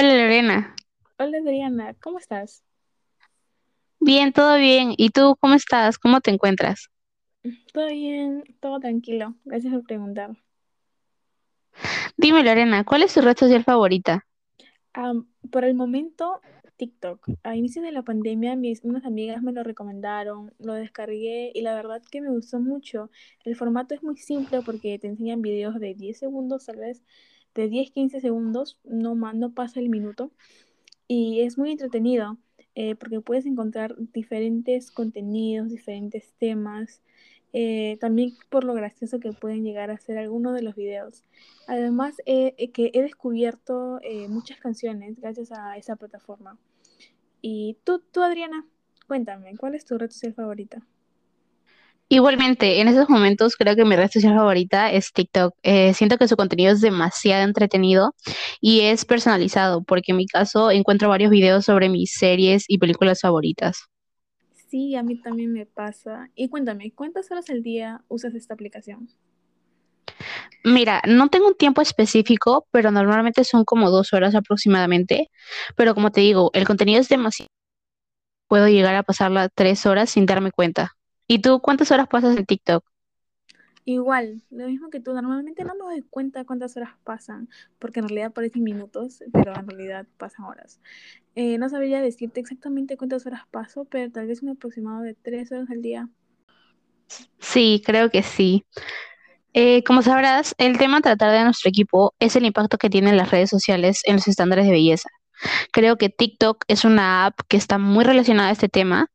Hola 0.00 0.14
Lorena, 0.14 0.76
Hola 1.18 1.38
Adriana, 1.38 1.94
¿cómo 2.00 2.18
estás? 2.18 2.64
bien, 4.00 4.32
todo 4.32 4.56
bien. 4.56 4.92
¿Y 4.96 5.10
tú 5.10 5.36
cómo 5.40 5.54
estás? 5.54 5.98
¿Cómo 5.98 6.20
te 6.20 6.32
encuentras? 6.32 6.90
Todo 7.72 7.86
bien, 7.88 8.44
todo 8.60 8.78
tranquilo. 8.80 9.34
Gracias 9.44 9.72
por 9.72 9.84
preguntar. 9.84 10.36
Dime 12.18 12.42
Lorena, 12.42 12.84
¿cuál 12.84 13.02
es 13.02 13.14
tu 13.14 13.22
red 13.22 13.36
social 13.36 13.64
favorita? 13.64 14.26
Por 15.50 15.64
el 15.64 15.74
momento, 15.74 16.40
TikTok. 16.76 17.30
A 17.44 17.56
inicios 17.56 17.84
de 17.84 17.92
la 17.92 18.02
pandemia, 18.02 18.56
mis 18.56 18.82
unas 18.84 19.04
amigas 19.04 19.42
me 19.42 19.52
lo 19.52 19.62
recomendaron, 19.62 20.52
lo 20.58 20.74
descargué 20.74 21.52
y 21.54 21.62
la 21.62 21.74
verdad 21.74 22.02
que 22.10 22.20
me 22.20 22.30
gustó 22.30 22.58
mucho. 22.60 23.10
El 23.44 23.56
formato 23.56 23.94
es 23.94 24.02
muy 24.02 24.16
simple 24.16 24.60
porque 24.62 24.98
te 24.98 25.06
enseñan 25.06 25.42
videos 25.42 25.78
de 25.80 25.94
10 25.94 26.18
segundos, 26.18 26.66
tal 26.66 26.76
vez 26.76 27.02
de 27.58 27.68
10 27.68 27.90
15 27.90 28.20
segundos, 28.20 28.78
no 28.84 29.16
más, 29.16 29.34
no 29.34 29.52
pasa 29.52 29.80
el 29.80 29.88
minuto. 29.88 30.30
Y 31.08 31.40
es 31.40 31.58
muy 31.58 31.72
entretenido 31.72 32.38
eh, 32.76 32.94
porque 32.94 33.20
puedes 33.20 33.46
encontrar 33.46 33.96
diferentes 34.12 34.92
contenidos, 34.92 35.70
diferentes 35.70 36.32
temas, 36.38 37.02
eh, 37.52 37.96
también 38.00 38.34
por 38.48 38.62
lo 38.62 38.74
gracioso 38.74 39.18
que 39.18 39.32
pueden 39.32 39.64
llegar 39.64 39.90
a 39.90 39.98
ser 39.98 40.18
algunos 40.18 40.54
de 40.54 40.62
los 40.62 40.76
videos. 40.76 41.24
Además, 41.66 42.14
que 42.24 42.72
he 42.94 43.02
descubierto 43.02 43.98
eh, 44.02 44.28
muchas 44.28 44.58
canciones 44.60 45.18
gracias 45.20 45.50
a 45.50 45.76
esa 45.76 45.96
plataforma. 45.96 46.58
Y 47.40 47.78
tú, 47.82 48.00
tú, 48.12 48.22
Adriana, 48.22 48.64
cuéntame, 49.08 49.56
¿cuál 49.56 49.74
es 49.74 49.84
tu 49.84 49.98
red 49.98 50.10
social 50.10 50.34
favorita? 50.34 50.86
Igualmente, 52.10 52.80
en 52.80 52.88
esos 52.88 53.10
momentos 53.10 53.54
creo 53.54 53.76
que 53.76 53.84
mi 53.84 53.94
red 53.94 54.10
social 54.10 54.34
favorita 54.34 54.90
es 54.90 55.12
TikTok. 55.12 55.54
Eh, 55.62 55.92
siento 55.92 56.16
que 56.16 56.26
su 56.26 56.36
contenido 56.36 56.72
es 56.72 56.80
demasiado 56.80 57.44
entretenido 57.44 58.14
y 58.62 58.80
es 58.80 59.04
personalizado, 59.04 59.82
porque 59.82 60.12
en 60.12 60.16
mi 60.16 60.26
caso 60.26 60.70
encuentro 60.70 61.10
varios 61.10 61.30
videos 61.30 61.66
sobre 61.66 61.90
mis 61.90 62.12
series 62.14 62.64
y 62.66 62.78
películas 62.78 63.20
favoritas. 63.20 63.88
Sí, 64.70 64.96
a 64.96 65.02
mí 65.02 65.20
también 65.20 65.52
me 65.52 65.66
pasa. 65.66 66.30
Y 66.34 66.48
cuéntame, 66.48 66.92
¿cuántas 66.92 67.30
horas 67.30 67.50
al 67.50 67.62
día 67.62 68.02
usas 68.08 68.34
esta 68.34 68.54
aplicación? 68.54 69.08
Mira, 70.64 71.02
no 71.06 71.28
tengo 71.28 71.48
un 71.48 71.56
tiempo 71.56 71.82
específico, 71.82 72.66
pero 72.70 72.90
normalmente 72.90 73.44
son 73.44 73.64
como 73.64 73.90
dos 73.90 74.12
horas 74.12 74.34
aproximadamente. 74.34 75.30
Pero 75.76 75.94
como 75.94 76.10
te 76.10 76.22
digo, 76.22 76.50
el 76.54 76.66
contenido 76.66 77.00
es 77.00 77.08
demasiado, 77.08 77.48
puedo 78.48 78.68
llegar 78.68 78.94
a 78.96 79.02
pasarla 79.02 79.48
tres 79.48 79.86
horas 79.86 80.10
sin 80.10 80.26
darme 80.26 80.52
cuenta. 80.52 80.97
¿Y 81.28 81.40
tú 81.40 81.60
cuántas 81.60 81.90
horas 81.92 82.08
pasas 82.08 82.36
en 82.36 82.46
TikTok? 82.46 82.84
Igual, 83.84 84.42
lo 84.50 84.66
mismo 84.66 84.90
que 84.90 85.00
tú, 85.00 85.14
normalmente 85.14 85.64
no 85.64 85.74
me 85.74 85.84
doy 85.84 86.02
cuenta 86.02 86.44
cuántas 86.44 86.76
horas 86.76 86.90
pasan, 87.04 87.48
porque 87.78 88.00
en 88.00 88.08
realidad 88.08 88.32
parecen 88.32 88.62
minutos, 88.62 89.22
pero 89.32 89.54
en 89.54 89.66
realidad 89.66 90.06
pasan 90.18 90.44
horas. 90.46 90.80
Eh, 91.34 91.56
no 91.58 91.68
sabría 91.70 92.02
decirte 92.02 92.40
exactamente 92.40 92.98
cuántas 92.98 93.24
horas 93.24 93.42
paso, 93.50 93.86
pero 93.86 94.10
tal 94.10 94.26
vez 94.26 94.42
un 94.42 94.50
aproximado 94.50 95.02
de 95.02 95.14
tres 95.14 95.52
horas 95.52 95.70
al 95.70 95.80
día. 95.80 96.08
Sí, 97.38 97.82
creo 97.84 98.10
que 98.10 98.22
sí. 98.22 98.64
Eh, 99.54 99.82
como 99.84 100.02
sabrás, 100.02 100.54
el 100.58 100.78
tema 100.78 100.98
a 100.98 101.00
tratar 101.00 101.32
de 101.32 101.44
nuestro 101.44 101.68
equipo 101.70 102.14
es 102.18 102.36
el 102.36 102.44
impacto 102.44 102.78
que 102.78 102.90
tienen 102.90 103.16
las 103.16 103.30
redes 103.30 103.50
sociales 103.50 104.02
en 104.04 104.16
los 104.16 104.28
estándares 104.28 104.66
de 104.66 104.72
belleza. 104.72 105.08
Creo 105.72 105.96
que 105.96 106.08
TikTok 106.08 106.64
es 106.68 106.84
una 106.84 107.26
app 107.26 107.40
que 107.48 107.56
está 107.56 107.78
muy 107.78 108.04
relacionada 108.04 108.48
a 108.48 108.52
este 108.52 108.68
tema 108.68 109.10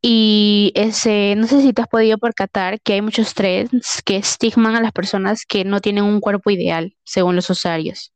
y 0.00 0.72
ese, 0.74 1.34
no 1.36 1.46
sé 1.46 1.60
si 1.62 1.72
te 1.72 1.82
has 1.82 1.88
podido 1.88 2.18
percatar 2.18 2.80
que 2.80 2.94
hay 2.94 3.02
muchos 3.02 3.34
trends 3.34 4.02
que 4.04 4.16
estigman 4.16 4.76
a 4.76 4.80
las 4.80 4.92
personas 4.92 5.44
que 5.46 5.64
no 5.64 5.80
tienen 5.80 6.04
un 6.04 6.20
cuerpo 6.20 6.50
ideal, 6.50 6.94
según 7.04 7.36
los 7.36 7.50
usuarios. 7.50 8.12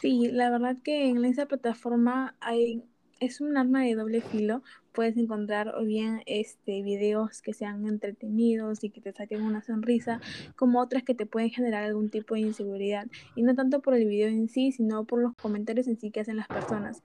Sí, 0.00 0.28
la 0.30 0.50
verdad 0.50 0.76
que 0.84 1.08
en 1.08 1.24
esa 1.24 1.46
plataforma 1.46 2.36
hay, 2.40 2.84
es 3.20 3.40
un 3.40 3.56
arma 3.56 3.82
de 3.82 3.94
doble 3.94 4.20
filo. 4.20 4.62
Puedes 4.96 5.18
encontrar 5.18 5.74
o 5.76 5.84
bien 5.84 6.22
este, 6.24 6.82
videos 6.82 7.42
que 7.42 7.52
sean 7.52 7.86
entretenidos 7.86 8.82
y 8.82 8.88
que 8.88 9.02
te 9.02 9.12
saquen 9.12 9.42
una 9.42 9.60
sonrisa, 9.60 10.22
como 10.56 10.80
otras 10.80 11.02
que 11.02 11.14
te 11.14 11.26
pueden 11.26 11.50
generar 11.50 11.84
algún 11.84 12.08
tipo 12.08 12.34
de 12.34 12.40
inseguridad. 12.40 13.06
Y 13.34 13.42
no 13.42 13.54
tanto 13.54 13.82
por 13.82 13.92
el 13.92 14.08
video 14.08 14.28
en 14.28 14.48
sí, 14.48 14.72
sino 14.72 15.04
por 15.04 15.20
los 15.20 15.34
comentarios 15.34 15.86
en 15.86 15.98
sí 16.00 16.10
que 16.10 16.20
hacen 16.20 16.36
las 16.36 16.48
personas. 16.48 17.02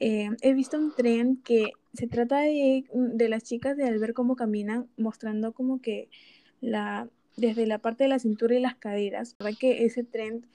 Eh, 0.00 0.30
he 0.42 0.54
visto 0.54 0.76
un 0.76 0.92
tren 0.92 1.36
que 1.44 1.70
se 1.94 2.08
trata 2.08 2.40
de, 2.40 2.84
de 2.92 3.28
las 3.28 3.44
chicas 3.44 3.76
de 3.76 3.84
al 3.84 4.00
ver 4.00 4.12
cómo 4.12 4.34
caminan, 4.34 4.88
mostrando 4.96 5.52
como 5.52 5.80
que 5.80 6.08
la, 6.60 7.08
desde 7.36 7.66
la 7.66 7.78
parte 7.78 8.04
de 8.04 8.08
la 8.08 8.18
cintura 8.18 8.56
y 8.56 8.60
las 8.60 8.74
caderas. 8.74 9.36
Verdad 9.38 9.56
que 9.56 9.84
ese 9.84 10.02
tren 10.02 10.46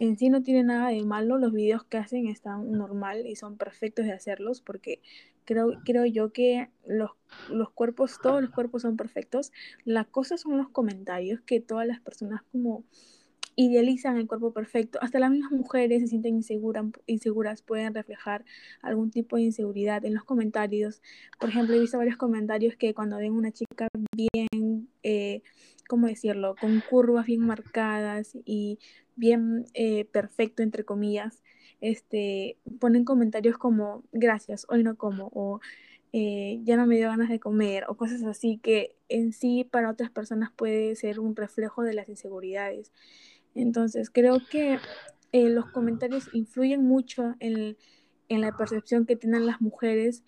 en 0.00 0.16
sí 0.16 0.30
no 0.30 0.42
tiene 0.42 0.64
nada 0.64 0.88
de 0.88 1.04
malo, 1.04 1.36
los 1.36 1.52
videos 1.52 1.84
que 1.84 1.98
hacen 1.98 2.26
están 2.26 2.72
normal 2.72 3.26
y 3.26 3.36
son 3.36 3.58
perfectos 3.58 4.06
de 4.06 4.12
hacerlos 4.12 4.62
porque 4.62 5.02
creo, 5.44 5.74
creo 5.84 6.06
yo 6.06 6.32
que 6.32 6.70
los, 6.86 7.10
los 7.50 7.70
cuerpos, 7.70 8.18
todos 8.22 8.40
los 8.40 8.50
cuerpos 8.50 8.82
son 8.82 8.96
perfectos. 8.96 9.52
La 9.84 10.04
cosa 10.06 10.38
son 10.38 10.56
los 10.56 10.70
comentarios 10.70 11.42
que 11.42 11.60
todas 11.60 11.86
las 11.86 12.00
personas 12.00 12.40
como 12.50 12.84
idealizan 13.56 14.16
el 14.16 14.26
cuerpo 14.26 14.52
perfecto. 14.52 14.98
Hasta 15.02 15.18
las 15.18 15.30
mismas 15.30 15.52
mujeres 15.52 16.00
se 16.00 16.08
sienten 16.08 16.36
inseguras, 16.36 16.86
inseguras, 17.06 17.60
pueden 17.60 17.94
reflejar 17.94 18.44
algún 18.80 19.10
tipo 19.10 19.36
de 19.36 19.42
inseguridad 19.42 20.04
en 20.06 20.14
los 20.14 20.24
comentarios. 20.24 21.02
Por 21.38 21.50
ejemplo, 21.50 21.74
he 21.74 21.80
visto 21.80 21.98
varios 21.98 22.16
comentarios 22.16 22.76
que 22.76 22.94
cuando 22.94 23.18
ven 23.18 23.32
una 23.32 23.52
chica 23.52 23.88
bien, 24.16 24.69
eh, 25.02 25.42
¿cómo 25.88 26.06
decirlo?, 26.06 26.54
con 26.60 26.82
curvas 26.88 27.26
bien 27.26 27.40
marcadas 27.40 28.36
y 28.44 28.78
bien 29.16 29.66
eh, 29.74 30.04
perfecto, 30.06 30.62
entre 30.62 30.84
comillas, 30.84 31.42
este, 31.80 32.58
ponen 32.78 33.04
comentarios 33.04 33.58
como, 33.58 34.04
gracias, 34.12 34.66
hoy 34.68 34.82
no 34.82 34.96
como, 34.96 35.30
o 35.34 35.60
eh, 36.12 36.60
ya 36.64 36.76
no 36.76 36.86
me 36.86 36.96
dio 36.96 37.08
ganas 37.08 37.28
de 37.28 37.40
comer, 37.40 37.84
o 37.88 37.96
cosas 37.96 38.22
así 38.24 38.58
que 38.62 38.96
en 39.08 39.32
sí 39.32 39.64
para 39.70 39.90
otras 39.90 40.10
personas 40.10 40.50
puede 40.54 40.94
ser 40.96 41.20
un 41.20 41.36
reflejo 41.36 41.82
de 41.82 41.94
las 41.94 42.08
inseguridades. 42.08 42.92
Entonces, 43.54 44.10
creo 44.10 44.38
que 44.50 44.78
los 45.32 45.66
comentarios 45.70 46.28
influyen 46.32 46.84
mucho 46.84 47.34
en, 47.40 47.76
en, 48.28 48.40
la 48.40 48.56
percepción 48.56 49.06
que 49.06 49.16
tienen 49.16 49.46
las 49.46 49.60
mujeres 49.60 50.24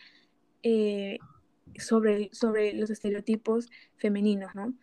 sobre, 1.78 2.30
sobre 2.32 2.72
los 2.74 2.90
estereotipos 2.90 3.68
femeninos, 3.96 4.54
¿no? 4.54 4.74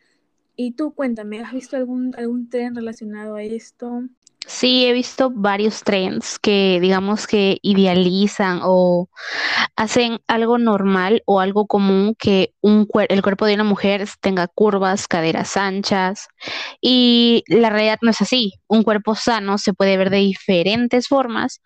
Y 0.55 0.71
tú, 0.71 0.93
cuéntame, 0.93 1.41
¿has 1.41 1.53
visto 1.53 1.77
algún, 1.77 2.13
algún 2.17 2.49
tren 2.49 2.75
relacionado 2.75 3.35
a 3.35 3.43
esto? 3.43 4.03
Sí, 4.45 4.85
he 4.85 4.93
visto 4.93 5.31
varios 5.33 5.83
trends 5.83 6.39
que 6.39 6.79
digamos 6.81 7.27
que 7.27 7.59
idealizan 7.61 8.59
o 8.63 9.09
hacen 9.79 10.19
algo 10.27 10.57
normal 10.57 11.23
o 11.25 11.39
algo 11.39 11.65
común 11.65 12.13
que 12.19 12.53
un 12.61 12.85
cuer- 12.85 13.07
el 13.09 13.21
cuerpo 13.21 13.45
de 13.45 13.53
una 13.53 13.63
mujer 13.63 14.05
tenga 14.19 14.47
curvas, 14.47 15.07
caderas 15.07 15.55
anchas 15.55 16.27
y 16.81 17.43
la 17.47 17.69
realidad 17.69 17.97
no 18.01 18.11
es 18.11 18.21
así. 18.21 18.55
Un 18.67 18.83
cuerpo 18.83 19.15
sano 19.15 19.57
se 19.57 19.73
puede 19.73 19.95
ver 19.95 20.09
de 20.09 20.17
diferentes 20.17 21.07
formas 21.07 21.61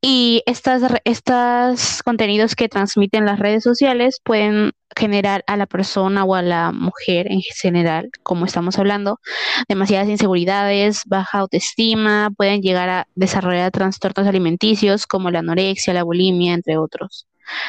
y 0.00 0.42
estas, 0.46 0.82
re- 0.90 1.02
estas 1.04 2.02
contenidos 2.02 2.54
que 2.56 2.68
transmiten 2.68 3.26
las 3.26 3.38
redes 3.38 3.62
sociales 3.62 4.20
pueden 4.24 4.72
generar 4.96 5.44
a 5.46 5.56
la 5.56 5.66
persona 5.66 6.24
o 6.24 6.34
a 6.34 6.42
la 6.42 6.72
mujer 6.72 7.30
en 7.30 7.42
general, 7.42 8.10
como 8.22 8.46
estamos 8.46 8.78
hablando, 8.78 9.20
demasiadas 9.68 10.08
inseguridades, 10.08 11.02
baja 11.06 11.38
autoestima, 11.40 12.30
pueden 12.36 12.62
llegar 12.62 12.88
a 12.88 13.06
desarrollar 13.14 13.70
trastornos 13.70 14.26
alimenticios 14.26 15.06
como 15.06 15.30
la 15.30 15.40
anorexia, 15.40 15.92
la 15.94 16.02
bulimia, 16.04 16.54
entre 16.54 16.78
otros. 16.78 17.26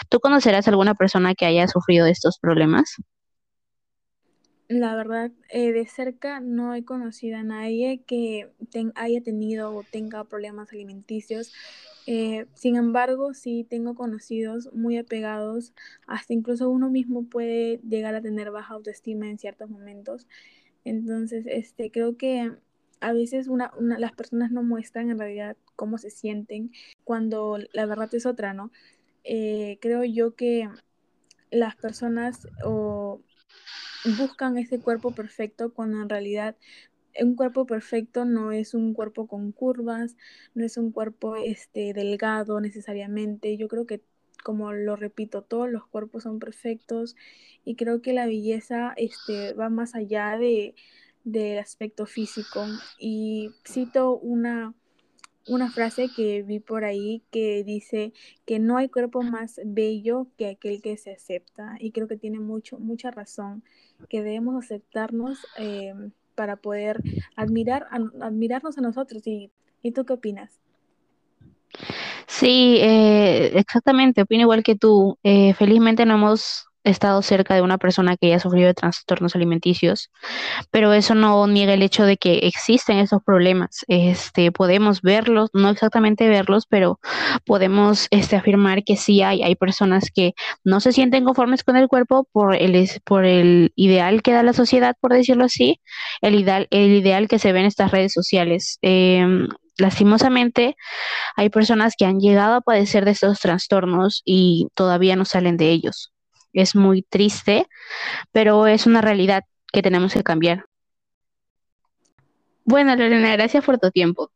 ¿Tú 0.09 0.19
conocerás 0.19 0.67
alguna 0.67 0.95
persona 0.95 1.35
que 1.35 1.45
haya 1.45 1.67
sufrido 1.67 2.05
estos 2.07 2.39
problemas? 2.39 2.95
La 4.69 4.95
verdad, 4.95 5.31
eh, 5.49 5.73
de 5.73 5.85
cerca 5.87 6.39
no 6.39 6.73
he 6.75 6.85
conocido 6.85 7.37
a 7.37 7.43
nadie 7.43 8.01
que 8.07 8.49
haya 8.95 9.21
tenido 9.21 9.75
o 9.75 9.83
tenga 9.83 10.23
problemas 10.23 10.71
alimenticios. 10.71 11.51
Eh, 12.07 12.47
sin 12.55 12.77
embargo, 12.77 13.33
sí 13.33 13.67
tengo 13.69 13.95
conocidos 13.95 14.69
muy 14.73 14.97
apegados, 14.97 15.73
hasta 16.07 16.33
incluso 16.33 16.69
uno 16.69 16.89
mismo 16.89 17.25
puede 17.29 17.79
llegar 17.87 18.15
a 18.15 18.21
tener 18.21 18.49
baja 18.51 18.73
autoestima 18.75 19.29
en 19.29 19.37
ciertos 19.39 19.69
momentos. 19.69 20.27
Entonces, 20.85 21.45
este, 21.47 21.91
creo 21.91 22.17
que 22.17 22.51
a 23.01 23.13
veces 23.13 23.47
una- 23.47 23.71
las 23.99 24.13
personas 24.13 24.51
no 24.51 24.63
muestran 24.63 25.09
en 25.11 25.19
realidad 25.19 25.57
cómo 25.75 25.97
se 25.97 26.09
sienten 26.11 26.71
cuando 27.03 27.57
la 27.73 27.85
verdad 27.85 28.13
es 28.15 28.25
otra, 28.25 28.53
¿no? 28.53 28.71
Eh, 29.23 29.77
creo 29.81 30.03
yo 30.03 30.35
que 30.35 30.69
las 31.51 31.75
personas 31.75 32.47
buscan 34.17 34.57
ese 34.57 34.79
cuerpo 34.79 35.11
perfecto 35.11 35.73
cuando 35.73 36.01
en 36.01 36.09
realidad 36.09 36.55
un 37.19 37.35
cuerpo 37.35 37.65
perfecto 37.65 38.25
no 38.25 38.51
es 38.51 38.73
un 38.73 38.93
cuerpo 38.93 39.27
con 39.27 39.51
curvas, 39.51 40.15
no 40.53 40.63
es 40.65 40.77
un 40.77 40.91
cuerpo 40.91 41.35
este, 41.35 41.93
delgado 41.93 42.59
necesariamente. 42.61 43.57
Yo 43.57 43.67
creo 43.67 43.85
que, 43.85 44.01
como 44.43 44.71
lo 44.73 44.95
repito, 44.95 45.41
todos 45.41 45.69
los 45.69 45.85
cuerpos 45.87 46.23
son 46.23 46.39
perfectos 46.39 47.15
y 47.65 47.75
creo 47.75 48.01
que 48.01 48.13
la 48.13 48.25
belleza 48.25 48.93
este, 48.97 49.53
va 49.53 49.69
más 49.69 49.95
allá 49.95 50.37
de, 50.37 50.75
del 51.23 51.59
aspecto 51.59 52.05
físico. 52.05 52.65
Y 52.97 53.51
cito 53.67 54.17
una, 54.17 54.73
una 55.47 55.71
frase 55.71 56.09
que 56.15 56.43
vi 56.43 56.59
por 56.59 56.83
ahí 56.83 57.23
que 57.31 57.63
dice 57.63 58.13
que 58.45 58.59
no 58.59 58.77
hay 58.77 58.89
cuerpo 58.89 59.21
más 59.21 59.59
bello 59.65 60.27
que 60.37 60.47
aquel 60.47 60.81
que 60.81 60.97
se 60.97 61.11
acepta. 61.11 61.75
Y 61.79 61.91
creo 61.91 62.07
que 62.07 62.17
tiene 62.17 62.39
mucho, 62.39 62.79
mucha 62.79 63.11
razón, 63.11 63.63
que 64.09 64.23
debemos 64.23 64.63
aceptarnos 64.63 65.39
eh, 65.57 65.93
para 66.35 66.57
poder 66.57 67.01
admirar, 67.35 67.87
admirarnos 68.21 68.77
a 68.77 68.81
nosotros. 68.81 69.25
¿Y, 69.25 69.51
¿Y 69.81 69.91
tú 69.91 70.05
qué 70.05 70.13
opinas? 70.13 70.59
Sí, 72.27 72.77
eh, 72.81 73.51
exactamente, 73.57 74.21
opino 74.21 74.41
igual 74.41 74.63
que 74.63 74.75
tú. 74.75 75.17
Eh, 75.23 75.53
felizmente 75.53 76.05
no 76.05 76.15
hemos 76.15 76.70
estado 76.83 77.21
cerca 77.21 77.55
de 77.55 77.61
una 77.61 77.77
persona 77.77 78.17
que 78.17 78.27
haya 78.27 78.39
sufrido 78.39 78.67
de 78.67 78.73
trastornos 78.73 79.35
alimenticios, 79.35 80.09
pero 80.71 80.93
eso 80.93 81.15
no 81.15 81.45
niega 81.47 81.73
el 81.73 81.83
hecho 81.83 82.05
de 82.05 82.17
que 82.17 82.39
existen 82.43 82.97
esos 82.97 83.21
problemas. 83.23 83.85
Este, 83.87 84.51
podemos 84.51 85.01
verlos, 85.01 85.49
no 85.53 85.69
exactamente 85.69 86.27
verlos, 86.29 86.65
pero 86.67 86.99
podemos 87.45 88.07
este, 88.11 88.35
afirmar 88.35 88.83
que 88.83 88.97
sí 88.97 89.21
hay, 89.21 89.43
hay 89.43 89.55
personas 89.55 90.09
que 90.13 90.33
no 90.63 90.79
se 90.79 90.91
sienten 90.91 91.25
conformes 91.25 91.63
con 91.63 91.75
el 91.77 91.87
cuerpo 91.87 92.27
por 92.31 92.55
el, 92.55 92.89
por 93.05 93.25
el 93.25 93.71
ideal 93.75 94.21
que 94.21 94.33
da 94.33 94.43
la 94.43 94.53
sociedad, 94.53 94.95
por 94.99 95.13
decirlo 95.13 95.45
así, 95.45 95.79
el 96.21 96.35
ideal, 96.35 96.67
el 96.71 96.91
ideal 96.93 97.27
que 97.27 97.39
se 97.39 97.51
ve 97.51 97.59
en 97.59 97.65
estas 97.65 97.91
redes 97.91 98.13
sociales. 98.13 98.77
Em, 98.81 99.47
lastimosamente, 99.77 100.75
hay 101.35 101.49
personas 101.49 101.95
que 101.97 102.05
han 102.05 102.19
llegado 102.19 102.55
a 102.55 102.61
padecer 102.61 103.05
de 103.05 103.11
estos 103.11 103.39
trastornos 103.39 104.21
y 104.25 104.67
todavía 104.75 105.15
no 105.15 105.25
salen 105.25 105.57
de 105.57 105.71
ellos. 105.71 106.10
Es 106.53 106.75
muy 106.75 107.03
triste, 107.03 107.67
pero 108.31 108.67
es 108.67 108.85
una 108.85 109.01
realidad 109.01 109.43
que 109.71 109.81
tenemos 109.81 110.13
que 110.13 110.23
cambiar. 110.23 110.65
Bueno, 112.65 112.95
Lorena, 112.95 113.31
gracias 113.33 113.65
por 113.65 113.79
tu 113.79 113.89
tiempo. 113.91 114.31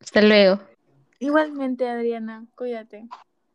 Hasta 0.00 0.20
luego. 0.22 0.60
Igualmente, 1.20 1.88
Adriana, 1.88 2.44
cuídate. 2.56 3.06